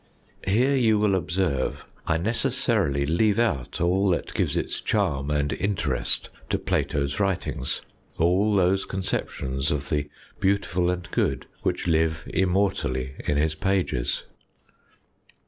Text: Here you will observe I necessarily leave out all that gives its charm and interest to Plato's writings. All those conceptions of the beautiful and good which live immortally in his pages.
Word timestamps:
Here 0.47 0.75
you 0.75 0.97
will 0.97 1.13
observe 1.13 1.85
I 2.07 2.17
necessarily 2.17 3.05
leave 3.05 3.37
out 3.37 3.79
all 3.79 4.09
that 4.09 4.33
gives 4.33 4.57
its 4.57 4.81
charm 4.81 5.29
and 5.29 5.53
interest 5.53 6.31
to 6.49 6.57
Plato's 6.57 7.19
writings. 7.19 7.83
All 8.17 8.55
those 8.55 8.83
conceptions 8.83 9.69
of 9.69 9.89
the 9.89 10.09
beautiful 10.39 10.89
and 10.89 11.07
good 11.11 11.45
which 11.61 11.85
live 11.85 12.23
immortally 12.33 13.13
in 13.27 13.37
his 13.37 13.53
pages. 13.53 14.23